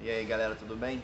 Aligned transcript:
E 0.00 0.08
aí 0.08 0.24
galera, 0.24 0.54
tudo 0.54 0.76
bem? 0.76 1.02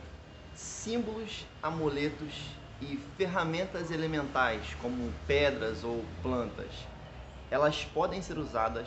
Símbolos, 0.55 1.45
amuletos 1.61 2.33
e 2.81 2.97
ferramentas 3.17 3.91
elementais 3.91 4.73
como 4.81 5.13
pedras 5.27 5.83
ou 5.83 6.05
plantas, 6.23 6.71
elas 7.50 7.84
podem 7.86 8.22
ser 8.22 8.38
usadas 8.38 8.86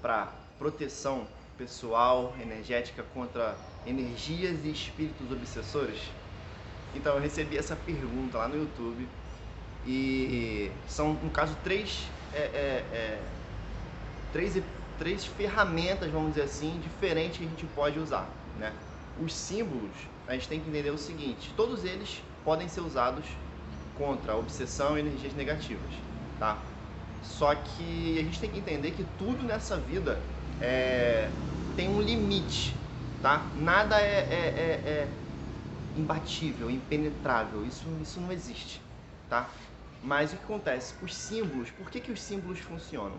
para 0.00 0.26
proteção 0.60 1.26
pessoal, 1.58 2.32
energética 2.40 3.02
contra 3.02 3.56
energias 3.84 4.64
e 4.64 4.70
espíritos 4.70 5.32
obsessores? 5.32 6.00
Então 6.94 7.16
eu 7.16 7.20
recebi 7.20 7.58
essa 7.58 7.74
pergunta 7.74 8.38
lá 8.38 8.46
no 8.46 8.56
YouTube 8.56 9.08
e 9.84 10.70
são, 10.86 11.14
no 11.14 11.30
caso, 11.32 11.56
três, 11.64 12.06
é, 12.32 12.42
é, 12.42 12.86
é, 12.96 13.18
três, 14.32 14.56
três 14.96 15.26
ferramentas, 15.26 16.08
vamos 16.12 16.34
dizer 16.34 16.42
assim, 16.42 16.78
diferentes 16.78 17.38
que 17.38 17.44
a 17.44 17.48
gente 17.48 17.66
pode 17.66 17.98
usar, 17.98 18.30
né? 18.56 18.72
Os 19.20 19.34
símbolos, 19.34 19.92
a 20.26 20.34
gente 20.34 20.48
tem 20.48 20.60
que 20.60 20.68
entender 20.68 20.90
o 20.90 20.98
seguinte: 20.98 21.52
todos 21.56 21.84
eles 21.84 22.22
podem 22.44 22.68
ser 22.68 22.80
usados 22.80 23.24
contra 23.96 24.32
a 24.32 24.36
obsessão 24.36 24.96
e 24.96 25.00
energias 25.00 25.34
negativas, 25.34 25.92
tá? 26.38 26.58
Só 27.22 27.54
que 27.54 28.18
a 28.18 28.22
gente 28.22 28.40
tem 28.40 28.50
que 28.50 28.58
entender 28.58 28.92
que 28.92 29.04
tudo 29.18 29.42
nessa 29.44 29.76
vida 29.76 30.20
é, 30.60 31.30
tem 31.76 31.88
um 31.88 32.00
limite, 32.00 32.74
tá? 33.20 33.46
Nada 33.56 34.00
é, 34.00 34.04
é, 34.04 34.36
é, 34.86 34.88
é 34.88 35.08
imbatível, 35.96 36.70
impenetrável. 36.70 37.64
Isso, 37.64 37.84
isso 38.02 38.20
não 38.20 38.32
existe, 38.32 38.80
tá? 39.28 39.48
Mas 40.02 40.32
o 40.32 40.36
que 40.36 40.44
acontece? 40.44 40.94
Os 41.02 41.14
símbolos, 41.14 41.70
por 41.70 41.88
que, 41.90 42.00
que 42.00 42.10
os 42.10 42.20
símbolos 42.20 42.58
funcionam? 42.58 43.18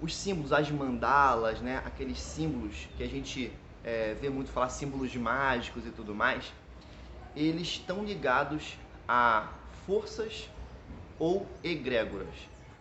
Os 0.00 0.14
símbolos, 0.14 0.52
as 0.52 0.70
mandalas, 0.70 1.60
né? 1.60 1.80
Aqueles 1.84 2.20
símbolos 2.20 2.88
que 2.96 3.02
a 3.02 3.06
gente 3.06 3.52
é, 3.86 4.16
vê 4.20 4.28
muito 4.28 4.50
falar 4.50 4.68
símbolos 4.68 5.14
mágicos 5.14 5.86
e 5.86 5.90
tudo 5.90 6.12
mais, 6.12 6.52
eles 7.36 7.68
estão 7.68 8.04
ligados 8.04 8.76
a 9.06 9.48
forças 9.86 10.50
ou 11.18 11.46
egrégoras. 11.62 12.34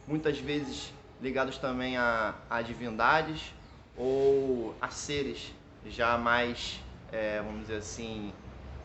Muitas 0.07 0.39
vezes 0.39 0.91
ligados 1.21 1.59
também 1.59 1.95
a, 1.95 2.33
a 2.49 2.61
divindades 2.61 3.53
ou 3.95 4.73
a 4.81 4.89
seres 4.89 5.53
já 5.85 6.17
mais, 6.17 6.79
é, 7.11 7.39
vamos 7.41 7.61
dizer 7.61 7.77
assim, 7.77 8.33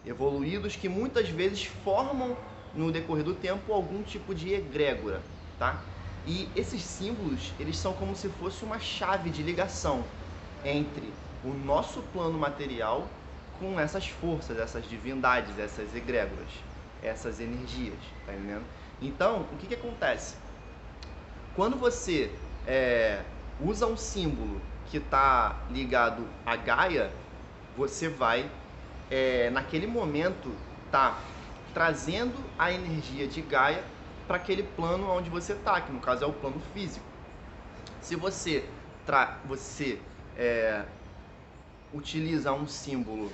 evoluídos 0.04 0.76
que 0.76 0.88
muitas 0.88 1.30
vezes 1.30 1.64
formam 1.64 2.36
no 2.74 2.92
decorrer 2.92 3.24
do 3.24 3.34
tempo 3.34 3.72
algum 3.72 4.02
tipo 4.02 4.34
de 4.34 4.52
egrégora, 4.52 5.22
tá? 5.58 5.80
E 6.26 6.48
esses 6.54 6.82
símbolos, 6.82 7.52
eles 7.58 7.78
são 7.78 7.94
como 7.94 8.14
se 8.14 8.28
fosse 8.28 8.62
uma 8.62 8.78
chave 8.78 9.30
de 9.30 9.42
ligação 9.42 10.04
entre 10.62 11.10
o 11.44 11.48
nosso 11.48 12.02
plano 12.12 12.38
material 12.38 13.08
com 13.58 13.78
essas 13.78 14.08
forças, 14.08 14.58
essas 14.58 14.88
divindades, 14.88 15.58
essas 15.58 15.94
egrégoras, 15.94 16.48
essas 17.02 17.40
energias, 17.40 17.98
tá 18.26 18.32
entendendo? 18.32 18.64
Então, 19.00 19.42
o 19.52 19.56
que, 19.56 19.66
que 19.66 19.74
acontece? 19.74 20.36
Quando 21.54 21.76
você 21.76 22.30
é, 22.66 23.22
usa 23.60 23.86
um 23.86 23.96
símbolo 23.96 24.60
que 24.90 24.98
está 24.98 25.56
ligado 25.70 26.26
a 26.44 26.56
Gaia, 26.56 27.10
você 27.76 28.08
vai, 28.08 28.50
é, 29.10 29.50
naquele 29.50 29.86
momento, 29.86 30.54
tá 30.90 31.18
trazendo 31.72 32.34
a 32.58 32.72
energia 32.72 33.26
de 33.26 33.40
Gaia 33.40 33.84
para 34.26 34.36
aquele 34.36 34.62
plano 34.62 35.10
onde 35.10 35.30
você 35.30 35.52
está, 35.52 35.80
que 35.80 35.92
no 35.92 36.00
caso 36.00 36.24
é 36.24 36.26
o 36.26 36.32
plano 36.32 36.60
físico. 36.72 37.04
Se 38.00 38.16
você, 38.16 38.64
tra 39.06 39.38
você 39.44 40.00
é, 40.36 40.84
utiliza 41.92 42.52
um 42.52 42.66
símbolo, 42.66 43.32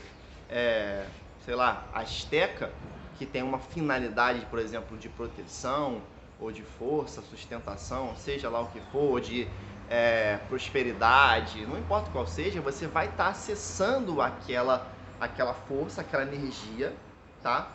é, 0.49 1.07
sei 1.45 1.55
lá, 1.55 1.85
asteca, 1.93 2.73
que 3.19 3.27
tem 3.27 3.43
uma 3.43 3.59
finalidade, 3.59 4.45
por 4.47 4.59
exemplo, 4.59 4.97
de 4.97 5.09
proteção 5.09 6.03
ou 6.39 6.53
de 6.53 6.63
força, 6.63 7.23
sustentação, 7.23 8.15
seja 8.17 8.49
lá 8.49 8.61
o 8.61 8.67
que 8.67 8.81
for, 8.93 9.21
de 9.21 9.49
é, 9.89 10.39
prosperidade, 10.49 11.65
não 11.67 11.79
importa 11.79 12.11
qual 12.11 12.27
seja, 12.27 12.61
você 12.61 12.87
vai 12.87 13.07
estar 13.07 13.25
tá 13.25 13.31
acessando 13.31 14.21
aquela, 14.21 14.87
aquela 15.21 15.55
força, 15.55 16.01
aquela 16.01 16.25
energia, 16.25 16.95
tá? 17.43 17.71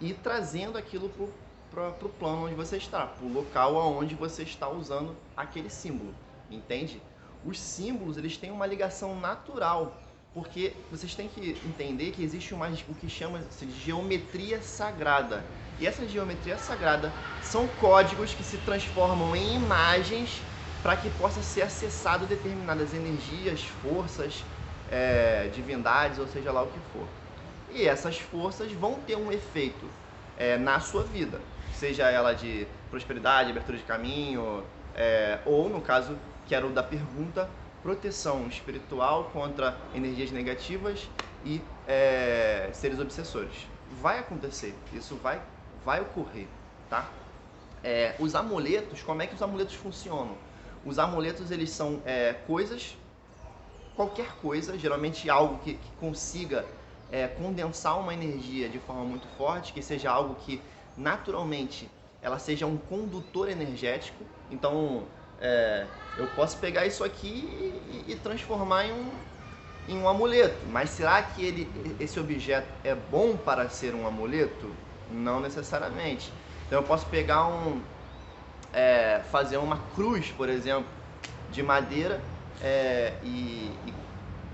E 0.00 0.12
trazendo 0.12 0.78
aquilo 0.78 1.10
para 1.70 1.88
o 1.88 2.08
plano 2.08 2.46
onde 2.46 2.54
você 2.54 2.76
está, 2.76 3.06
para 3.06 3.24
o 3.24 3.32
local 3.32 3.74
onde 3.76 4.14
você 4.14 4.42
está 4.42 4.68
usando 4.68 5.16
aquele 5.36 5.70
símbolo, 5.70 6.14
entende? 6.50 7.02
Os 7.44 7.58
símbolos 7.58 8.16
eles 8.16 8.36
têm 8.36 8.50
uma 8.50 8.66
ligação 8.66 9.18
natural 9.18 9.92
porque 10.34 10.72
vocês 10.90 11.14
têm 11.14 11.28
que 11.28 11.56
entender 11.64 12.10
que 12.10 12.22
existe 12.22 12.52
uma, 12.52 12.68
o 12.88 12.94
que 12.94 13.08
chama-se 13.08 13.64
de 13.64 13.80
geometria 13.84 14.60
sagrada. 14.60 15.44
E 15.78 15.86
essa 15.86 16.06
geometria 16.08 16.58
sagrada 16.58 17.12
são 17.40 17.68
códigos 17.80 18.34
que 18.34 18.42
se 18.42 18.58
transformam 18.58 19.34
em 19.36 19.54
imagens 19.54 20.42
para 20.82 20.96
que 20.96 21.08
possa 21.10 21.40
ser 21.40 21.62
acessado 21.62 22.26
determinadas 22.26 22.92
energias, 22.92 23.62
forças, 23.80 24.44
é, 24.90 25.48
divindades, 25.54 26.18
ou 26.18 26.26
seja 26.26 26.50
lá 26.50 26.62
o 26.62 26.66
que 26.66 26.80
for. 26.92 27.06
E 27.72 27.86
essas 27.86 28.18
forças 28.18 28.70
vão 28.72 28.94
ter 29.06 29.16
um 29.16 29.32
efeito 29.32 29.88
é, 30.36 30.56
na 30.58 30.80
sua 30.80 31.04
vida, 31.04 31.40
seja 31.72 32.10
ela 32.10 32.34
de 32.34 32.66
prosperidade, 32.90 33.50
abertura 33.50 33.78
de 33.78 33.84
caminho, 33.84 34.62
é, 34.94 35.38
ou 35.46 35.68
no 35.68 35.80
caso 35.80 36.16
que 36.46 36.54
era 36.54 36.66
o 36.66 36.70
da 36.70 36.82
pergunta, 36.82 37.48
proteção 37.84 38.48
espiritual 38.48 39.24
contra 39.24 39.78
energias 39.94 40.30
negativas 40.30 41.06
e 41.44 41.60
é, 41.86 42.70
seres 42.72 42.98
obsessores. 42.98 43.68
Vai 44.00 44.18
acontecer, 44.18 44.74
isso 44.94 45.16
vai, 45.16 45.42
vai 45.84 46.00
ocorrer, 46.00 46.46
tá? 46.88 47.10
É, 47.82 48.16
os 48.18 48.34
amuletos, 48.34 49.02
como 49.02 49.20
é 49.20 49.26
que 49.26 49.34
os 49.34 49.42
amuletos 49.42 49.74
funcionam? 49.74 50.34
Os 50.82 50.98
amuletos 50.98 51.50
eles 51.50 51.68
são 51.68 52.00
é, 52.06 52.32
coisas, 52.46 52.96
qualquer 53.94 54.32
coisa, 54.36 54.78
geralmente 54.78 55.28
algo 55.28 55.58
que, 55.58 55.74
que 55.74 55.90
consiga 56.00 56.64
é, 57.12 57.28
condensar 57.28 58.00
uma 58.00 58.14
energia 58.14 58.66
de 58.66 58.78
forma 58.78 59.04
muito 59.04 59.28
forte, 59.36 59.74
que 59.74 59.82
seja 59.82 60.10
algo 60.10 60.36
que 60.36 60.58
naturalmente 60.96 61.90
ela 62.22 62.38
seja 62.38 62.66
um 62.66 62.78
condutor 62.78 63.50
energético. 63.50 64.24
Então, 64.50 65.04
é, 65.40 65.86
eu 66.16 66.26
posso 66.28 66.58
pegar 66.58 66.86
isso 66.86 67.02
aqui 67.02 67.82
e, 68.06 68.12
e, 68.12 68.16
transformar 68.16 68.86
em 68.86 68.92
um, 68.92 69.10
em 69.88 69.98
um 69.98 70.08
amuleto. 70.08 70.56
Mas 70.70 70.90
será 70.90 71.22
que 71.22 71.44
ele, 71.44 71.96
esse 71.98 72.18
objeto 72.18 72.68
é 72.84 72.94
bom 72.94 73.36
para 73.36 73.68
ser 73.68 73.94
um 73.94 74.06
amuleto? 74.06 74.70
Não 75.10 75.40
necessariamente. 75.40 76.32
Então 76.66 76.78
eu 76.78 76.82
posso 76.82 77.06
pegar 77.06 77.46
um. 77.46 77.80
É, 78.72 79.20
fazer 79.30 79.56
uma 79.58 79.78
cruz, 79.94 80.32
por 80.36 80.48
exemplo, 80.48 80.86
de 81.52 81.62
madeira 81.62 82.20
é, 82.60 83.12
e, 83.22 83.70
e, 83.86 83.94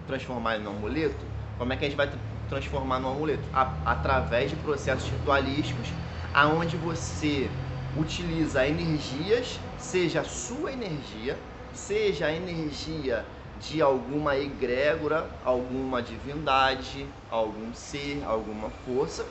transformar 0.07 0.57
ele 0.57 0.65
num 0.65 0.71
amuleto. 0.71 1.25
Como 1.57 1.73
é 1.73 1.77
que 1.77 1.85
a 1.85 1.89
gente 1.89 1.97
vai 1.97 2.11
transformar 2.49 2.99
num 2.99 3.11
amuleto? 3.11 3.43
A, 3.53 3.73
através 3.87 4.51
de 4.51 4.57
processos 4.57 5.09
ritualísticos, 5.09 5.89
aonde 6.35 6.77
você 6.77 7.51
utiliza 7.97 8.67
energias, 8.67 9.59
seja 9.81 10.21
a 10.21 10.25
sua 10.25 10.73
energia, 10.73 11.43
seja 11.73 12.27
a 12.27 12.33
energia 12.33 13.27
de 13.57 13.81
alguma 13.81 14.37
egrégora, 14.37 15.39
alguma 15.43 16.03
divindade, 16.03 17.09
algum 17.29 17.73
ser, 17.75 18.23
alguma 18.25 18.71
força, 18.71 19.25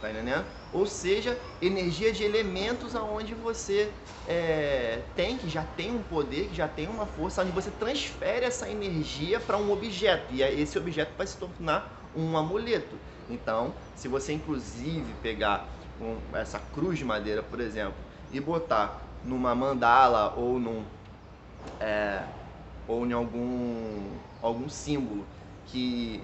tá 0.00 0.10
entendendo? 0.10 0.46
Ou 0.72 0.86
seja, 0.86 1.38
energia 1.60 2.12
de 2.12 2.24
elementos 2.24 2.96
aonde 2.96 3.34
você 3.34 3.92
é, 4.26 5.02
tem, 5.14 5.36
que 5.36 5.48
já 5.48 5.64
tem 5.64 5.90
um 5.92 6.02
poder, 6.02 6.48
que 6.48 6.54
já 6.54 6.68
tem 6.68 6.88
uma 6.88 7.06
força, 7.06 7.42
onde 7.42 7.52
você 7.52 7.70
transfere 7.70 8.44
essa 8.46 8.68
energia 8.70 9.38
para 9.38 9.58
um 9.58 9.70
objeto, 9.70 10.32
e 10.32 10.42
esse 10.42 10.78
objeto 10.78 11.16
vai 11.16 11.26
se 11.26 11.36
tornar 11.38 12.10
um 12.14 12.36
amuleto. 12.36 12.98
Então, 13.28 13.76
se 13.94 14.08
você 14.08 14.32
inclusive 14.32 15.14
pegar 15.14 15.78
um, 15.98 16.20
essa 16.34 16.58
cruz 16.58 16.98
de 16.98 17.04
madeira, 17.04 17.42
por 17.42 17.60
exemplo, 17.60 18.02
e 18.30 18.40
botar 18.40 19.09
numa 19.24 19.54
mandala 19.54 20.34
ou 20.36 20.58
num 20.58 20.84
é, 21.78 22.22
ou 22.88 23.06
em 23.06 23.12
algum 23.12 24.18
algum 24.42 24.68
símbolo 24.68 25.26
que 25.66 26.22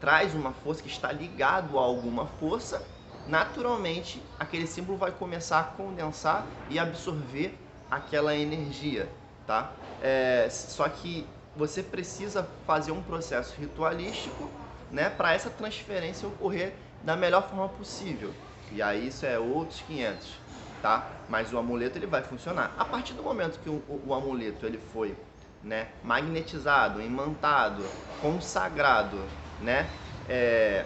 traz 0.00 0.34
uma 0.34 0.52
força 0.52 0.82
que 0.82 0.88
está 0.88 1.10
ligado 1.10 1.78
a 1.78 1.82
alguma 1.82 2.26
força, 2.26 2.86
naturalmente 3.26 4.22
aquele 4.38 4.66
símbolo 4.66 4.98
vai 4.98 5.10
começar 5.10 5.60
a 5.60 5.64
condensar 5.64 6.46
e 6.68 6.78
absorver 6.78 7.58
aquela 7.90 8.34
energia, 8.36 9.08
tá? 9.46 9.72
É, 10.00 10.48
só 10.50 10.88
que 10.88 11.26
você 11.54 11.82
precisa 11.82 12.48
fazer 12.66 12.92
um 12.92 13.02
processo 13.02 13.58
ritualístico, 13.58 14.50
né, 14.90 15.10
para 15.10 15.32
essa 15.32 15.50
transferência 15.50 16.28
ocorrer 16.28 16.74
da 17.02 17.16
melhor 17.16 17.48
forma 17.48 17.68
possível. 17.68 18.34
E 18.70 18.82
aí 18.82 19.08
isso 19.08 19.24
é 19.24 19.38
outros 19.38 19.80
500, 19.80 20.38
tá? 20.82 21.06
Mas 21.28 21.52
o 21.52 21.58
amuleto 21.58 21.98
ele 21.98 22.06
vai 22.06 22.22
funcionar. 22.22 22.74
A 22.78 22.84
partir 22.84 23.14
do 23.14 23.22
momento 23.22 23.58
que 23.60 23.68
o, 23.68 23.82
o, 23.88 24.02
o 24.06 24.14
amuleto 24.14 24.66
ele 24.66 24.78
foi, 24.92 25.16
né, 25.62 25.88
magnetizado, 26.02 27.00
imantado, 27.00 27.82
consagrado, 28.20 29.18
né, 29.60 29.88
é, 30.28 30.84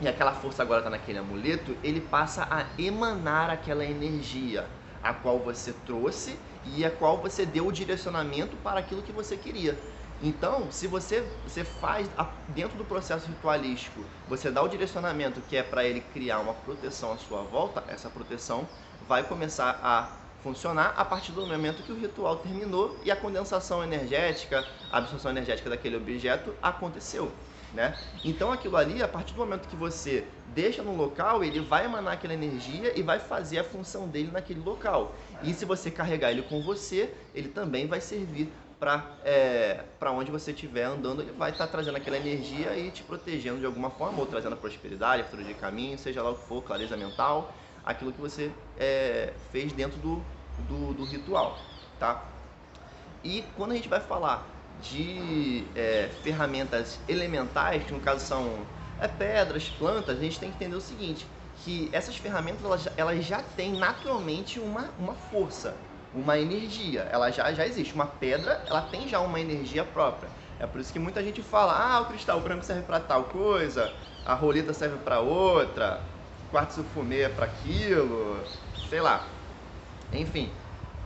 e 0.00 0.06
aquela 0.06 0.32
força 0.32 0.62
agora 0.62 0.80
está 0.80 0.90
naquele 0.90 1.18
amuleto, 1.18 1.76
ele 1.82 2.00
passa 2.00 2.46
a 2.48 2.66
emanar 2.80 3.50
aquela 3.50 3.84
energia 3.84 4.64
a 5.02 5.12
qual 5.12 5.38
você 5.38 5.72
trouxe 5.84 6.38
e 6.64 6.84
a 6.84 6.90
qual 6.90 7.18
você 7.18 7.44
deu 7.44 7.66
o 7.66 7.72
direcionamento 7.72 8.56
para 8.58 8.80
aquilo 8.80 9.02
que 9.02 9.12
você 9.12 9.36
queria. 9.36 9.76
Então, 10.20 10.70
se 10.72 10.86
você, 10.86 11.24
você 11.44 11.64
faz 11.64 12.08
dentro 12.48 12.76
do 12.76 12.84
processo 12.84 13.28
ritualístico, 13.28 14.04
você 14.28 14.50
dá 14.50 14.62
o 14.62 14.68
direcionamento 14.68 15.40
que 15.42 15.56
é 15.56 15.62
para 15.62 15.84
ele 15.84 16.00
criar 16.00 16.40
uma 16.40 16.54
proteção 16.54 17.12
à 17.12 17.16
sua 17.16 17.42
volta, 17.42 17.84
essa 17.88 18.10
proteção 18.10 18.68
vai 19.08 19.22
começar 19.24 19.80
a 19.82 20.08
funcionar 20.42 20.94
a 20.96 21.04
partir 21.04 21.32
do 21.32 21.44
momento 21.46 21.82
que 21.82 21.90
o 21.90 21.98
ritual 21.98 22.36
terminou 22.36 22.96
e 23.04 23.10
a 23.10 23.16
condensação 23.16 23.82
energética, 23.82 24.64
a 24.92 24.98
absorção 24.98 25.30
energética 25.30 25.68
daquele 25.68 25.96
objeto 25.96 26.54
aconteceu. 26.62 27.32
Né? 27.72 27.98
Então 28.24 28.50
aquilo 28.50 28.76
ali, 28.76 29.02
a 29.02 29.08
partir 29.08 29.34
do 29.34 29.40
momento 29.40 29.68
que 29.68 29.76
você 29.76 30.24
deixa 30.54 30.82
no 30.82 30.96
local, 30.96 31.44
ele 31.44 31.60
vai 31.60 31.84
emanar 31.84 32.14
aquela 32.14 32.32
energia 32.32 32.98
e 32.98 33.02
vai 33.02 33.18
fazer 33.18 33.58
a 33.58 33.64
função 33.64 34.08
dele 34.08 34.30
naquele 34.30 34.60
local. 34.60 35.14
E 35.42 35.52
se 35.52 35.64
você 35.64 35.90
carregar 35.90 36.30
ele 36.30 36.42
com 36.42 36.62
você, 36.62 37.12
ele 37.34 37.48
também 37.48 37.86
vai 37.86 38.00
servir 38.00 38.50
para 38.78 39.04
é, 39.24 39.84
onde 40.02 40.30
você 40.30 40.52
estiver 40.52 40.84
andando, 40.84 41.20
ele 41.20 41.32
vai 41.32 41.50
estar 41.50 41.66
tá 41.66 41.72
trazendo 41.72 41.96
aquela 41.96 42.16
energia 42.16 42.76
e 42.76 42.90
te 42.90 43.02
protegendo 43.02 43.58
de 43.58 43.66
alguma 43.66 43.90
forma, 43.90 44.20
ou 44.20 44.26
trazendo 44.26 44.56
prosperidade, 44.56 45.24
futuro 45.24 45.44
de 45.44 45.54
caminho, 45.54 45.98
seja 45.98 46.22
lá 46.22 46.30
o 46.30 46.36
que 46.36 46.46
for, 46.46 46.62
clareza 46.62 46.96
mental, 46.96 47.52
aquilo 47.88 48.12
que 48.12 48.20
você 48.20 48.52
é, 48.78 49.32
fez 49.50 49.72
dentro 49.72 49.98
do, 49.98 50.22
do, 50.68 50.92
do, 50.92 51.04
ritual, 51.04 51.58
tá? 51.98 52.22
E 53.24 53.42
quando 53.56 53.72
a 53.72 53.74
gente 53.74 53.88
vai 53.88 53.98
falar 53.98 54.46
de 54.82 55.64
é, 55.74 56.10
ferramentas 56.22 57.00
elementais, 57.08 57.82
que 57.84 57.92
no 57.94 58.00
caso 58.00 58.26
são 58.26 58.58
é, 59.00 59.08
pedras, 59.08 59.70
plantas, 59.70 60.18
a 60.18 60.20
gente 60.20 60.38
tem 60.38 60.50
que 60.50 60.56
entender 60.56 60.76
o 60.76 60.82
seguinte, 60.82 61.26
que 61.64 61.88
essas 61.90 62.14
ferramentas 62.18 62.62
elas, 62.62 62.88
elas 62.94 63.24
já 63.24 63.42
têm 63.56 63.72
naturalmente 63.72 64.60
uma, 64.60 64.90
uma 64.98 65.14
força, 65.14 65.74
uma 66.14 66.38
energia, 66.38 67.08
ela 67.10 67.30
já, 67.30 67.50
já 67.54 67.66
existe. 67.66 67.94
Uma 67.94 68.06
pedra, 68.06 68.62
ela 68.66 68.82
tem 68.82 69.08
já 69.08 69.18
uma 69.20 69.40
energia 69.40 69.82
própria. 69.82 70.28
É 70.60 70.66
por 70.66 70.78
isso 70.78 70.92
que 70.92 70.98
muita 70.98 71.22
gente 71.22 71.40
fala, 71.40 71.72
ah, 71.72 72.00
o 72.02 72.06
cristal 72.06 72.38
branco 72.40 72.64
serve 72.64 72.82
para 72.82 73.00
tal 73.00 73.24
coisa, 73.24 73.90
a 74.26 74.34
roleta 74.34 74.74
serve 74.74 74.98
para 74.98 75.20
outra, 75.20 76.02
quartzo 76.50 76.84
fumê 76.94 77.22
é 77.22 77.28
para 77.28 77.46
aquilo, 77.46 78.42
sei 78.88 79.00
lá. 79.00 79.26
Enfim, 80.12 80.50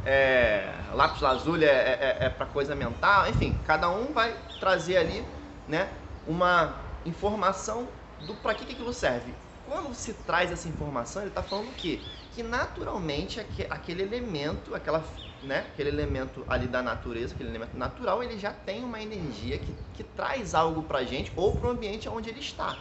é, 0.05 0.73
lápis 0.93 1.21
lazuli 1.21 1.65
é, 1.65 1.69
é, 1.69 2.19
é, 2.21 2.27
é 2.27 2.29
para 2.29 2.47
coisa 2.47 2.75
mental, 2.75 3.29
enfim, 3.29 3.57
cada 3.67 3.89
um 3.89 4.13
vai 4.13 4.37
trazer 4.59 4.97
ali, 4.97 5.25
né, 5.69 5.89
uma 6.27 6.77
informação 7.05 7.89
do 8.27 8.35
para 8.35 8.55
que, 8.55 8.65
que 8.65 8.73
aquilo 8.73 8.93
serve. 8.93 9.35
Quando 9.69 9.95
se 9.95 10.13
traz 10.13 10.51
essa 10.51 10.69
informação, 10.69 11.23
ele 11.23 11.31
está 11.31 11.43
falando 11.43 11.69
o 11.69 11.73
quê? 11.73 12.01
Que 12.35 12.43
naturalmente 12.43 13.41
aquele 13.71 14.03
elemento, 14.03 14.75
aquela, 14.75 15.05
né, 15.43 15.67
aquele 15.73 15.89
elemento 15.89 16.45
ali 16.49 16.67
da 16.67 16.83
natureza, 16.83 17.35
aquele 17.35 17.51
elemento 17.51 17.77
natural, 17.77 18.23
ele 18.23 18.39
já 18.39 18.53
tem 18.53 18.85
uma 18.85 19.01
energia 19.01 19.59
que, 19.59 19.75
que 19.95 20.05
traz 20.05 20.55
algo 20.55 20.83
para 20.83 21.05
gente 21.05 21.33
ou 21.37 21.57
para 21.57 21.69
o 21.69 21.71
ambiente 21.71 22.09
onde 22.09 22.29
ele 22.29 22.41
está. 22.41 22.77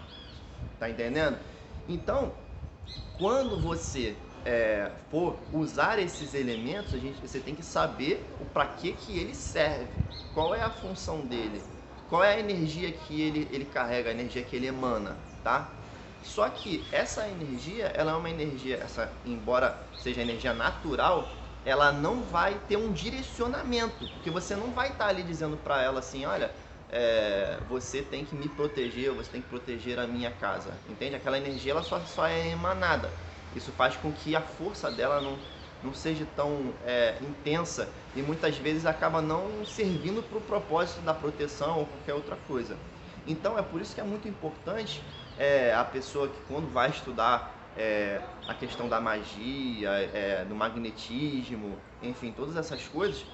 Tá 0.79 0.89
entendendo? 0.89 1.37
Então, 1.87 2.33
quando 3.17 3.55
você 3.55 4.15
é, 4.43 4.91
for 5.09 5.37
usar 5.53 5.99
esses 5.99 6.33
elementos, 6.33 6.93
a 6.93 6.97
gente, 6.97 7.21
você 7.21 7.39
tem 7.39 7.53
que 7.53 7.63
saber 7.63 8.25
para 8.53 8.65
que, 8.65 8.93
que 8.93 9.17
ele 9.17 9.35
serve, 9.35 9.87
qual 10.33 10.55
é 10.55 10.61
a 10.61 10.69
função 10.69 11.21
dele, 11.21 11.61
qual 12.09 12.23
é 12.23 12.35
a 12.35 12.39
energia 12.39 12.91
que 12.91 13.21
ele, 13.21 13.47
ele 13.51 13.65
carrega, 13.65 14.09
a 14.09 14.11
energia 14.11 14.43
que 14.43 14.55
ele 14.55 14.67
emana, 14.67 15.17
tá? 15.43 15.69
Só 16.23 16.49
que 16.49 16.83
essa 16.91 17.27
energia, 17.27 17.85
ela 17.95 18.11
é 18.11 18.15
uma 18.15 18.29
energia, 18.29 18.77
essa, 18.77 19.11
embora 19.25 19.77
seja 19.97 20.21
energia 20.21 20.53
natural, 20.53 21.31
ela 21.63 21.91
não 21.91 22.23
vai 22.23 22.59
ter 22.67 22.77
um 22.77 22.91
direcionamento, 22.91 24.07
porque 24.07 24.29
você 24.29 24.55
não 24.55 24.71
vai 24.71 24.89
estar 24.89 25.05
tá 25.05 25.09
ali 25.09 25.23
dizendo 25.23 25.57
para 25.57 25.81
ela 25.81 25.99
assim, 25.99 26.25
olha, 26.25 26.51
é, 26.91 27.57
você 27.69 28.01
tem 28.01 28.25
que 28.25 28.35
me 28.35 28.49
proteger, 28.49 29.11
você 29.11 29.31
tem 29.31 29.41
que 29.41 29.47
proteger 29.47 29.97
a 29.97 30.05
minha 30.05 30.29
casa, 30.29 30.73
entende? 30.89 31.15
Aquela 31.15 31.37
energia 31.37 31.71
ela 31.71 31.83
só, 31.83 31.99
só 32.01 32.27
é 32.27 32.49
emanada. 32.49 33.09
Isso 33.55 33.71
faz 33.71 33.95
com 33.95 34.11
que 34.11 34.35
a 34.35 34.41
força 34.41 34.91
dela 34.91 35.21
não, 35.21 35.37
não 35.83 35.93
seja 35.93 36.27
tão 36.35 36.73
é, 36.85 37.17
intensa 37.21 37.89
e 38.15 38.21
muitas 38.21 38.57
vezes 38.57 38.85
acaba 38.85 39.21
não 39.21 39.65
servindo 39.65 40.21
para 40.21 40.37
o 40.37 40.41
propósito 40.41 41.01
da 41.01 41.13
proteção 41.13 41.79
ou 41.79 41.85
qualquer 41.85 42.13
outra 42.13 42.37
coisa. 42.47 42.77
Então 43.25 43.57
é 43.57 43.61
por 43.61 43.81
isso 43.81 43.95
que 43.95 44.01
é 44.01 44.03
muito 44.03 44.27
importante 44.27 45.01
é, 45.37 45.73
a 45.73 45.83
pessoa 45.83 46.27
que 46.27 46.39
quando 46.47 46.71
vai 46.71 46.89
estudar 46.89 47.55
é, 47.77 48.21
a 48.47 48.53
questão 48.53 48.89
da 48.89 48.99
magia, 48.99 49.89
é, 49.89 50.45
do 50.47 50.55
magnetismo, 50.55 51.77
enfim, 52.01 52.33
todas 52.35 52.57
essas 52.57 52.85
coisas, 52.87 53.25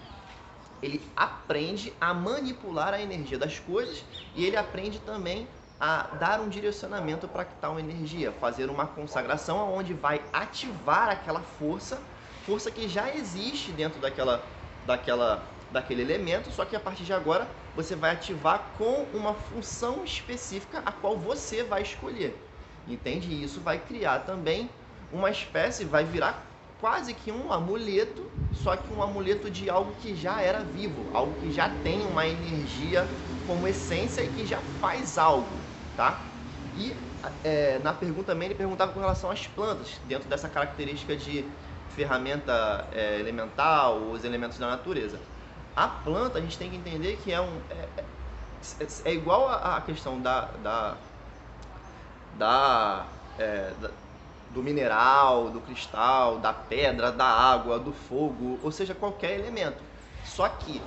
ele 0.81 1.01
aprende 1.15 1.93
a 1.99 2.13
manipular 2.13 2.93
a 2.93 3.01
energia 3.01 3.37
das 3.37 3.59
coisas 3.59 4.03
e 4.35 4.45
ele 4.45 4.55
aprende 4.55 4.99
também 4.99 5.47
a 5.79 6.03
dar 6.19 6.39
um 6.39 6.49
direcionamento 6.49 7.27
para 7.27 7.45
tal 7.45 7.79
energia, 7.79 8.31
fazer 8.31 8.69
uma 8.69 8.87
consagração 8.87 9.73
onde 9.73 9.93
vai 9.93 10.21
ativar 10.33 11.09
aquela 11.09 11.39
força, 11.39 11.99
força 12.45 12.71
que 12.71 12.87
já 12.87 13.13
existe 13.13 13.71
dentro 13.71 13.99
daquela, 13.99 14.43
daquela, 14.85 15.43
daquele 15.71 16.01
elemento, 16.01 16.51
só 16.51 16.65
que 16.65 16.75
a 16.75 16.79
partir 16.79 17.03
de 17.03 17.13
agora 17.13 17.47
você 17.75 17.95
vai 17.95 18.11
ativar 18.11 18.71
com 18.77 19.05
uma 19.13 19.35
função 19.35 20.03
específica 20.03 20.81
a 20.83 20.91
qual 20.91 21.15
você 21.15 21.63
vai 21.63 21.83
escolher. 21.83 22.35
Entende? 22.87 23.29
E 23.29 23.43
isso 23.43 23.59
vai 23.59 23.77
criar 23.77 24.19
também 24.19 24.69
uma 25.11 25.29
espécie, 25.29 25.85
vai 25.85 26.03
virar 26.03 26.46
quase 26.79 27.13
que 27.13 27.31
um 27.31 27.51
amuleto, 27.51 28.23
só 28.53 28.75
que 28.75 28.93
um 28.93 29.01
amuleto 29.01 29.49
de 29.49 29.69
algo 29.69 29.93
que 30.01 30.15
já 30.15 30.41
era 30.41 30.59
vivo, 30.63 31.05
algo 31.13 31.33
que 31.39 31.51
já 31.51 31.69
tem 31.83 32.05
uma 32.05 32.27
energia 32.27 33.07
como 33.45 33.67
essência 33.67 34.21
e 34.21 34.27
que 34.29 34.45
já 34.45 34.59
faz 34.79 35.17
algo 35.17 35.57
tá? 35.97 36.21
E 36.77 36.95
é, 37.43 37.79
na 37.79 37.91
pergunta 37.91 38.31
também 38.31 38.47
ele 38.47 38.55
perguntava 38.55 38.93
com 38.93 38.99
relação 38.99 39.31
às 39.31 39.47
plantas, 39.47 39.99
dentro 40.07 40.29
dessa 40.29 40.47
característica 40.47 41.17
de 41.17 41.43
ferramenta 41.89 42.87
é, 42.91 43.19
elemental, 43.19 43.97
os 44.11 44.23
elementos 44.23 44.59
da 44.59 44.67
natureza. 44.67 45.19
A 45.75 45.87
planta 45.87 46.37
a 46.37 46.41
gente 46.41 46.57
tem 46.57 46.69
que 46.69 46.75
entender 46.75 47.17
que 47.17 47.33
é 47.33 47.41
um 47.41 47.59
é, 47.71 47.89
é, 47.97 48.87
é 49.05 49.13
igual 49.13 49.49
a, 49.49 49.81
questão 49.81 50.21
da 50.21 50.51
da, 50.63 50.97
da, 52.37 53.07
é, 53.39 53.73
da 53.81 53.89
do 54.51 54.63
mineral, 54.63 55.49
do 55.49 55.59
cristal, 55.61 56.37
da 56.39 56.53
pedra, 56.53 57.11
da 57.11 57.25
água, 57.25 57.79
do 57.79 57.91
fogo, 57.91 58.59
ou 58.63 58.71
seja, 58.71 58.93
qualquer 58.93 59.39
elemento. 59.39 59.81
Só 60.23 60.47
que 60.49 60.81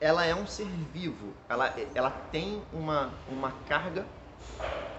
ela 0.00 0.24
é 0.24 0.34
um 0.34 0.46
ser 0.46 0.66
vivo, 0.92 1.32
ela, 1.48 1.72
ela 1.94 2.10
tem 2.10 2.60
uma, 2.72 3.10
uma 3.28 3.52
carga 3.68 4.04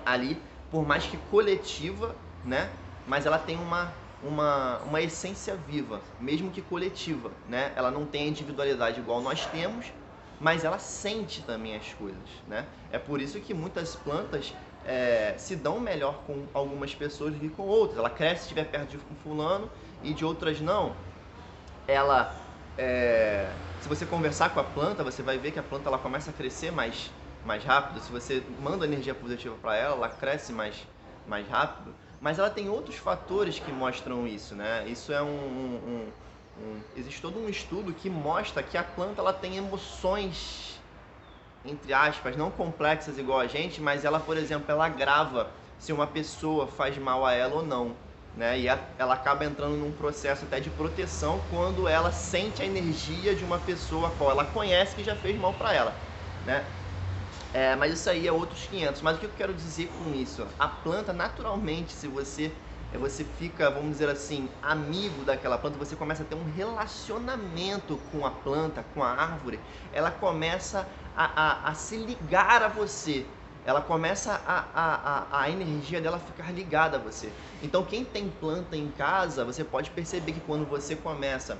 ali, 0.05 0.41
por 0.72 0.88
mais 0.88 1.05
que 1.05 1.17
coletiva, 1.29 2.15
né? 2.43 2.69
Mas 3.05 3.25
ela 3.25 3.38
tem 3.38 3.57
uma, 3.57 3.93
uma, 4.24 4.77
uma 4.79 5.01
essência 5.01 5.55
viva, 5.55 6.01
mesmo 6.19 6.50
que 6.51 6.62
coletiva, 6.62 7.31
né? 7.48 7.74
Ela 7.75 7.91
não 7.91 8.05
tem 8.05 8.29
individualidade 8.29 9.00
igual 9.00 9.22
nós 9.22 9.45
temos, 9.48 9.91
mas 10.39 10.63
ela 10.63 10.79
sente 10.79 11.41
também 11.43 11.75
as 11.75 11.93
coisas, 11.93 12.29
né? 12.48 12.65
É 12.91 12.98
por 12.98 13.22
isso 13.22 13.39
que 13.39 13.53
muitas 13.53 13.95
plantas 13.95 14.53
é, 14.86 15.36
se 15.38 15.56
dão 15.56 15.80
melhor 15.80 16.24
com 16.25 16.46
algumas 16.54 16.94
pessoas 16.94 17.34
do 17.34 17.40
que 17.40 17.50
com 17.50 17.63
outras. 17.63 18.00
Ela 18.00 18.10
cresce 18.10 18.42
se 18.42 18.42
estiver 18.44 18.66
perto 18.66 18.92
de 18.92 18.98
um 18.98 19.16
fulano 19.24 19.70
e 20.04 20.13
de 20.13 20.25
outras 20.25 20.60
não. 20.60 20.96
Ela, 21.88 22.36
é, 22.78 23.52
se 23.82 23.90
você 23.90 24.06
conversar 24.06 24.50
com 24.50 24.60
a 24.60 24.63
planta, 24.63 25.04
você 25.04 25.22
vai 25.22 25.38
ver 25.38 25.52
que 25.52 25.60
a 25.60 25.63
planta 25.63 25.90
ela 25.90 25.98
começa 25.98 26.32
a 26.32 26.34
crescer 26.34 26.72
mais 26.72 27.12
mais 27.46 27.63
rápido, 27.63 28.00
se 28.00 28.12
você 28.12 28.42
manda 28.62 28.86
energia 28.86 29.13
positiva 29.13 29.56
para 29.62 29.75
ela, 29.75 29.96
ela 29.96 30.10
cresce 30.10 30.54
mais, 30.54 30.88
mais 31.28 31.48
rápido. 31.48 31.94
Mas 32.22 32.40
ela 32.40 32.50
tem 32.50 32.70
outros 32.70 32.96
fatores 32.96 33.60
que 33.60 33.72
mostram 33.72 34.25
isso, 34.25 34.56
né? 34.56 34.88
Isso 34.88 35.12
é 35.12 35.22
um, 35.22 35.28
um, 35.28 36.12
um, 36.58 36.82
existe 36.96 37.22
todo 37.22 37.38
um 37.38 37.50
estudo 37.50 37.94
que 37.94 38.10
mostra 38.10 38.63
que 38.63 38.78
a 38.78 38.84
planta 38.84 39.20
ela 39.22 39.34
tem 39.34 39.58
emoções 39.58 40.82
entre 41.65 41.93
aspas 41.93 42.36
não 42.36 42.51
complexas 42.51 43.17
igual 43.17 43.39
a 43.39 43.48
gente, 43.48 43.82
mas 43.82 44.03
ela, 44.05 44.20
por 44.20 44.38
exemplo, 44.38 44.65
ela 44.67 44.88
grava 44.89 45.50
se 45.79 45.91
uma 45.91 46.08
pessoa 46.08 46.67
faz 46.67 46.98
mal 46.98 47.25
a 47.25 47.34
ela 47.34 47.55
ou 47.55 47.65
não. 47.65 47.96
Né? 48.36 48.60
E 48.62 48.67
ela 48.67 49.13
acaba 49.13 49.46
entrando 49.46 49.75
num 49.75 49.91
processo 49.91 50.46
até 50.46 50.60
de 50.60 50.70
proteção 50.72 51.39
quando 51.50 51.88
ela 51.88 52.12
sente 52.12 52.62
a 52.63 52.65
energia 52.65 53.36
de 53.36 53.43
uma 53.43 53.60
pessoa 53.60 54.10
qual 54.17 54.32
ela 54.32 54.46
conhece 54.46 54.96
que 54.96 55.03
já 55.03 55.15
fez 55.15 55.39
mal 55.39 55.53
para 55.53 55.74
ela, 55.74 55.96
né? 56.46 56.65
É, 57.53 57.75
mas 57.75 57.93
isso 57.93 58.10
aí 58.10 58.27
é 58.27 58.32
outros 58.32 58.65
500. 58.65 59.01
Mas 59.03 59.17
o 59.17 59.20
que 59.20 59.27
eu 59.27 59.32
quero 59.38 59.53
dizer 59.53 59.88
com 60.00 60.12
isso? 60.15 60.48
A 60.58 60.67
planta, 60.67 61.13
naturalmente, 61.13 61.91
se 61.91 62.08
você 62.08 62.51
você 62.97 63.23
fica, 63.23 63.69
vamos 63.69 63.91
dizer 63.91 64.09
assim, 64.09 64.50
amigo 64.62 65.23
daquela 65.23 65.57
planta, 65.57 65.77
você 65.77 65.95
começa 65.95 66.23
a 66.23 66.25
ter 66.25 66.35
um 66.35 66.43
relacionamento 66.55 67.97
com 68.12 68.25
a 68.25 68.31
planta, 68.31 68.83
com 68.93 69.03
a 69.03 69.09
árvore, 69.09 69.59
ela 69.91 70.12
começa 70.12 70.88
a, 71.15 71.25
a, 71.25 71.69
a 71.69 71.73
se 71.73 71.97
ligar 71.97 72.62
a 72.63 72.67
você. 72.67 73.25
ela 73.65 73.81
começa 73.81 74.41
a, 74.45 74.65
a, 74.73 74.95
a, 74.95 75.41
a, 75.43 75.50
energia 75.50 76.01
dela 76.01 76.19
ficar 76.19 76.51
ligada 76.51 76.97
a 76.97 77.00
você. 77.00 77.31
Então, 77.62 77.83
quem 77.83 78.03
tem 78.03 78.29
planta 78.29 78.75
em 78.75 78.89
casa, 78.91 79.45
você 79.45 79.63
pode 79.63 79.89
perceber 79.91 80.33
que 80.33 80.41
quando 80.41 80.65
você 80.65 80.95
começa, 80.95 81.57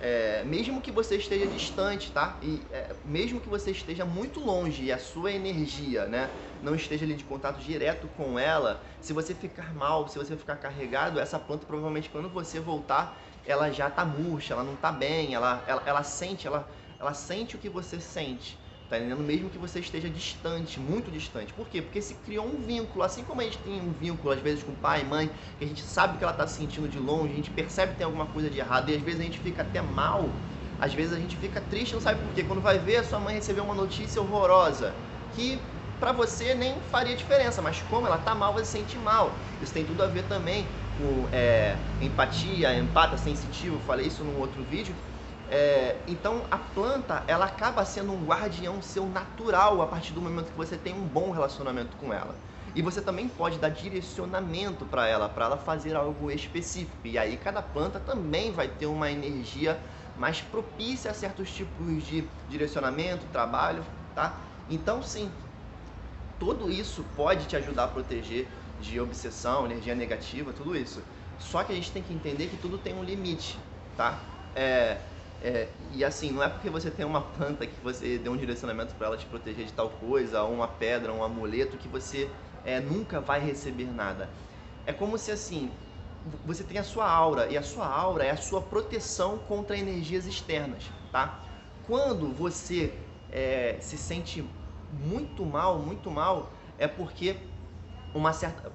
é, 0.00 0.42
mesmo 0.44 0.80
que 0.80 0.90
você 0.90 1.16
esteja 1.16 1.46
distante, 1.46 2.10
tá? 2.12 2.38
E 2.42 2.66
é, 2.70 2.94
mesmo 3.04 3.40
que 3.40 3.48
você 3.48 3.70
esteja 3.70 4.04
muito 4.04 4.40
longe 4.40 4.84
e 4.84 4.92
a 4.92 4.98
sua 4.98 5.32
energia, 5.32 6.06
né, 6.06 6.30
não 6.60 6.74
esteja 6.74 7.04
ali 7.04 7.14
de 7.14 7.24
contato 7.24 7.60
direto 7.60 8.08
com 8.08 8.38
ela, 8.38 8.82
se 9.00 9.12
você 9.12 9.34
ficar 9.34 9.74
mal, 9.74 10.08
se 10.08 10.18
você 10.18 10.36
ficar 10.36 10.56
carregado, 10.56 11.20
essa 11.20 11.38
planta 11.38 11.66
provavelmente 11.66 12.10
quando 12.10 12.28
você 12.28 12.58
voltar, 12.58 13.20
ela 13.44 13.70
já 13.70 13.90
tá 13.90 14.04
murcha, 14.04 14.54
ela 14.54 14.64
não 14.64 14.76
tá 14.76 14.90
bem, 14.90 15.34
ela, 15.34 15.62
ela, 15.66 15.82
ela 15.86 16.02
sente, 16.02 16.46
ela, 16.46 16.68
ela 16.98 17.14
sente 17.14 17.56
o 17.56 17.58
que 17.58 17.68
você 17.68 18.00
sente. 18.00 18.63
Tá 18.94 18.98
entendendo? 18.98 19.24
Mesmo 19.24 19.50
que 19.50 19.58
você 19.58 19.80
esteja 19.80 20.08
distante, 20.08 20.78
muito 20.78 21.10
distante. 21.10 21.52
Por 21.52 21.68
quê? 21.68 21.82
Porque 21.82 22.00
se 22.00 22.14
criou 22.14 22.46
um 22.46 22.62
vínculo. 22.62 23.02
Assim 23.02 23.24
como 23.24 23.40
a 23.40 23.44
gente 23.44 23.58
tem 23.58 23.80
um 23.80 23.92
vínculo, 23.92 24.32
às 24.32 24.40
vezes, 24.40 24.62
com 24.62 24.72
pai 24.72 25.02
mãe, 25.02 25.28
que 25.58 25.64
a 25.64 25.66
gente 25.66 25.82
sabe 25.82 26.16
que 26.16 26.22
ela 26.22 26.32
está 26.32 26.46
se 26.46 26.58
sentindo 26.58 26.88
de 26.88 26.98
longe, 26.98 27.32
a 27.32 27.36
gente 27.36 27.50
percebe 27.50 27.92
que 27.92 27.98
tem 27.98 28.04
alguma 28.04 28.26
coisa 28.26 28.48
de 28.48 28.56
errado, 28.56 28.90
e 28.90 28.94
às 28.94 29.02
vezes 29.02 29.18
a 29.20 29.24
gente 29.24 29.40
fica 29.40 29.62
até 29.62 29.82
mal, 29.82 30.28
às 30.80 30.94
vezes 30.94 31.12
a 31.12 31.16
gente 31.16 31.36
fica 31.36 31.60
triste, 31.60 31.94
não 31.94 32.00
sabe 32.00 32.20
por 32.20 32.32
quê. 32.34 32.44
Quando 32.44 32.60
vai 32.60 32.78
ver, 32.78 32.98
a 32.98 33.04
sua 33.04 33.18
mãe 33.18 33.34
recebeu 33.34 33.64
uma 33.64 33.74
notícia 33.74 34.22
horrorosa, 34.22 34.94
que 35.34 35.58
para 35.98 36.12
você 36.12 36.54
nem 36.54 36.74
faria 36.92 37.16
diferença, 37.16 37.60
mas 37.60 37.82
como 37.90 38.06
ela 38.06 38.18
tá 38.18 38.32
mal, 38.32 38.52
você 38.52 38.64
se 38.64 38.72
sente 38.72 38.96
mal. 38.98 39.32
Isso 39.60 39.72
tem 39.72 39.84
tudo 39.84 40.04
a 40.04 40.06
ver 40.06 40.22
também 40.24 40.64
com 40.98 41.26
é, 41.32 41.74
empatia, 42.00 42.78
empata, 42.78 43.16
sensitivo, 43.16 43.76
falei 43.88 44.06
isso 44.06 44.22
num 44.22 44.38
outro 44.38 44.62
vídeo 44.70 44.94
é, 45.54 45.94
então 46.08 46.42
a 46.50 46.58
planta 46.58 47.22
ela 47.28 47.44
acaba 47.44 47.84
sendo 47.84 48.12
um 48.12 48.24
guardião 48.24 48.82
seu 48.82 49.06
natural 49.06 49.80
a 49.80 49.86
partir 49.86 50.12
do 50.12 50.20
momento 50.20 50.50
que 50.50 50.56
você 50.56 50.76
tem 50.76 50.92
um 50.92 51.06
bom 51.06 51.30
relacionamento 51.30 51.96
com 51.96 52.12
ela. 52.12 52.34
E 52.74 52.82
você 52.82 53.00
também 53.00 53.28
pode 53.28 53.60
dar 53.60 53.68
direcionamento 53.68 54.84
para 54.84 55.06
ela, 55.06 55.28
para 55.28 55.44
ela 55.44 55.56
fazer 55.56 55.94
algo 55.94 56.28
específico. 56.28 57.06
E 57.06 57.16
aí 57.16 57.36
cada 57.36 57.62
planta 57.62 58.00
também 58.00 58.50
vai 58.50 58.66
ter 58.66 58.86
uma 58.86 59.08
energia 59.12 59.78
mais 60.18 60.40
propícia 60.40 61.12
a 61.12 61.14
certos 61.14 61.54
tipos 61.54 62.02
de 62.02 62.28
direcionamento, 62.48 63.24
trabalho, 63.26 63.84
tá? 64.12 64.34
Então 64.68 65.04
sim, 65.04 65.30
tudo 66.40 66.68
isso 66.68 67.04
pode 67.14 67.46
te 67.46 67.54
ajudar 67.54 67.84
a 67.84 67.88
proteger 67.88 68.48
de 68.80 68.98
obsessão, 68.98 69.66
energia 69.66 69.94
negativa, 69.94 70.52
tudo 70.52 70.74
isso. 70.74 71.00
Só 71.38 71.62
que 71.62 71.70
a 71.70 71.76
gente 71.76 71.92
tem 71.92 72.02
que 72.02 72.12
entender 72.12 72.48
que 72.48 72.56
tudo 72.56 72.76
tem 72.76 72.92
um 72.92 73.04
limite, 73.04 73.56
tá? 73.96 74.18
É, 74.56 74.98
é, 75.44 75.68
e 75.92 76.02
assim, 76.02 76.32
não 76.32 76.42
é 76.42 76.48
porque 76.48 76.70
você 76.70 76.90
tem 76.90 77.04
uma 77.04 77.20
planta 77.20 77.66
que 77.66 77.78
você 77.82 78.16
deu 78.16 78.32
um 78.32 78.36
direcionamento 78.36 78.94
para 78.94 79.08
ela 79.08 79.16
te 79.18 79.26
proteger 79.26 79.66
de 79.66 79.72
tal 79.74 79.90
coisa, 79.90 80.42
ou 80.42 80.54
uma 80.54 80.66
pedra, 80.66 81.12
um 81.12 81.22
amuleto, 81.22 81.76
que 81.76 81.86
você 81.86 82.30
é, 82.64 82.80
nunca 82.80 83.20
vai 83.20 83.40
receber 83.40 83.84
nada. 83.84 84.30
É 84.86 84.92
como 84.92 85.18
se 85.18 85.30
assim, 85.30 85.70
você 86.46 86.64
tem 86.64 86.78
a 86.78 86.82
sua 86.82 87.06
aura, 87.06 87.46
e 87.50 87.58
a 87.58 87.62
sua 87.62 87.86
aura 87.86 88.24
é 88.24 88.30
a 88.30 88.38
sua 88.38 88.62
proteção 88.62 89.36
contra 89.36 89.76
energias 89.76 90.24
externas, 90.24 90.84
tá? 91.12 91.38
Quando 91.86 92.32
você 92.32 92.94
é, 93.30 93.76
se 93.80 93.98
sente 93.98 94.42
muito 94.90 95.44
mal, 95.44 95.78
muito 95.78 96.10
mal, 96.10 96.50
é 96.78 96.88
porque 96.88 97.36
uma 98.14 98.32
certa 98.32 98.72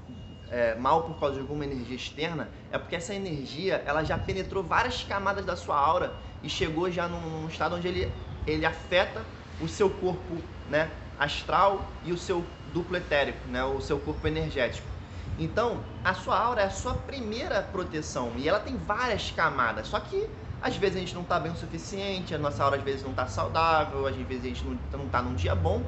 é, 0.52 0.76
mal 0.76 1.04
por 1.04 1.20
causa 1.20 1.36
de 1.36 1.42
alguma 1.42 1.66
energia 1.66 1.96
externa, 1.96 2.48
é 2.72 2.78
porque 2.78 2.96
essa 2.96 3.16
energia 3.16 3.84
ela 3.88 4.04
já 4.04 4.20
penetrou 4.20 4.64
várias 4.64 5.02
camadas 5.04 5.44
da 5.44 5.56
sua 5.56 5.76
aura 5.76 6.14
e 6.44 6.50
chegou 6.50 6.90
já 6.92 7.08
num, 7.08 7.20
num 7.20 7.48
estado 7.48 7.76
onde 7.76 7.88
ele, 7.88 8.12
ele 8.46 8.66
afeta 8.66 9.22
o 9.60 9.68
seu 9.68 9.90
corpo 9.90 10.38
né, 10.70 10.90
astral 11.20 11.86
e 12.06 12.12
o 12.12 12.18
seu 12.18 12.46
duplo 12.74 12.96
etérico, 12.96 13.48
né, 13.50 13.64
o 13.64 13.82
seu 13.82 14.00
corpo 14.00 14.26
energético. 14.28 14.88
Então, 15.38 15.80
a 16.04 16.14
sua 16.14 16.38
aura 16.38 16.62
é 16.62 16.66
a 16.66 16.70
sua 16.70 16.94
primeira 16.94 17.62
proteção 17.62 18.32
e 18.38 18.48
ela 18.48 18.60
tem 18.60 18.78
várias 18.78 19.32
camadas, 19.32 19.88
só 19.88 20.00
que 20.00 20.30
às 20.62 20.76
vezes 20.76 20.98
a 20.98 21.00
gente 21.00 21.16
não 21.16 21.22
está 21.22 21.40
bem 21.40 21.52
o 21.52 21.56
suficiente, 21.56 22.36
a 22.36 22.38
nossa 22.38 22.64
aura 22.64 22.76
às 22.76 22.84
vezes 22.84 23.04
não 23.04 23.12
está 23.12 23.26
saudável, 23.28 24.06
às 24.06 24.16
vezes 24.16 24.44
a 24.44 24.48
gente 24.48 24.66
não 24.92 25.06
está 25.06 25.22
num 25.22 25.34
dia 25.34 25.56
bom, 25.56 25.82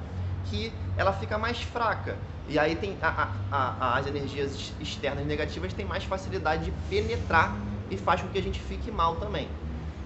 que 0.45 0.71
ela 0.97 1.11
fica 1.11 1.37
mais 1.37 1.61
fraca. 1.61 2.17
E 2.47 2.57
aí 2.57 2.75
tem 2.75 2.97
a, 3.01 3.29
a, 3.51 3.75
a, 3.79 3.97
as 3.97 4.07
energias 4.07 4.73
externas 4.79 5.25
negativas 5.25 5.73
têm 5.73 5.85
mais 5.85 6.03
facilidade 6.03 6.65
de 6.65 6.71
penetrar 6.89 7.55
e 7.89 7.97
faz 7.97 8.21
com 8.21 8.29
que 8.29 8.37
a 8.37 8.43
gente 8.43 8.59
fique 8.59 8.89
mal 8.89 9.17
também. 9.17 9.47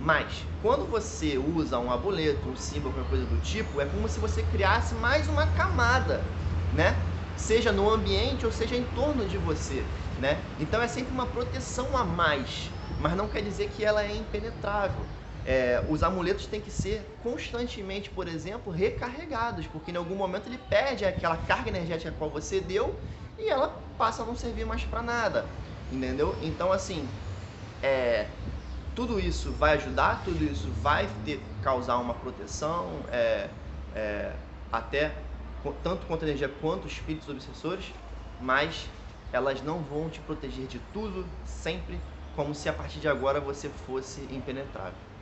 Mas 0.06 0.46
quando 0.62 0.86
você 0.88 1.36
usa 1.36 1.80
um 1.80 1.90
amuleto, 1.92 2.48
um 2.48 2.56
símbolo, 2.56 2.90
alguma 2.90 3.08
coisa 3.08 3.26
do 3.26 3.40
tipo, 3.40 3.82
é 3.82 3.88
como 3.88 4.08
se 4.08 4.20
você 4.20 4.44
criasse 4.44 4.94
mais 4.94 5.28
uma 5.28 5.48
camada, 5.48 6.32
né? 6.72 7.08
Seja 7.36 7.72
no 7.72 7.90
ambiente 7.90 8.46
ou 8.46 8.52
seja 8.52 8.76
em 8.76 8.84
torno 8.84 9.26
de 9.26 9.36
você, 9.40 9.96
né? 10.16 10.46
Então 10.60 10.80
é 10.80 10.88
sempre 10.88 11.12
uma 11.12 11.26
proteção 11.26 11.98
a 11.98 12.04
mais, 12.04 12.72
mas 12.96 13.16
não 13.18 13.28
quer 13.28 13.42
dizer 13.42 13.70
que 13.70 13.84
ela 13.84 14.04
é 14.04 14.16
impenetrável. 14.16 15.08
É, 15.44 15.84
os 15.90 16.04
amuletos 16.04 16.46
têm 16.46 16.62
que 16.62 16.70
ser 16.70 17.18
constantemente, 17.20 18.12
por 18.12 18.28
exemplo, 18.28 18.72
recarregados, 18.72 19.66
porque 19.66 19.90
em 19.90 19.96
algum 19.96 20.16
momento 20.16 20.46
ele 20.48 20.60
perde 20.60 21.04
aquela 21.04 21.36
carga 21.36 21.70
energética 21.70 22.12
qual 22.12 22.30
você 22.30 22.62
deu 22.62 23.02
e 23.36 23.50
ela 23.50 23.70
passa 23.98 24.22
a 24.22 24.26
não 24.28 24.36
servir 24.36 24.66
mais 24.68 24.86
para 24.86 25.02
nada, 25.02 25.52
entendeu? 25.90 26.38
Então 26.44 26.72
assim, 26.72 27.20
é, 27.82 28.30
tudo 28.96 29.20
isso 29.20 29.52
vai 29.52 29.74
ajudar, 29.74 30.24
tudo 30.24 30.44
isso 30.44 30.72
vai 30.82 31.08
ter, 31.25 31.44
causar 31.62 31.98
uma 31.98 32.14
proteção, 32.14 33.04
é, 33.12 33.50
é, 33.94 34.32
até 34.72 35.14
tanto 35.84 36.06
contra 36.08 36.25
a 36.25 36.30
energia 36.30 36.48
quanto 36.48 36.88
espíritos 36.88 37.28
obsessores, 37.28 37.92
mas 38.40 38.88
elas 39.34 39.62
não 39.62 39.80
vão 39.84 40.10
te 40.10 40.22
proteger 40.22 40.66
de 40.68 40.80
tudo 40.80 41.25
sempre, 41.46 42.00
como 42.36 42.56
se 42.56 42.70
a 42.70 42.74
partir 42.74 43.00
de 43.00 43.08
agora 43.08 43.42
você 43.42 43.68
fosse 43.68 44.22
impenetrável. 44.32 45.14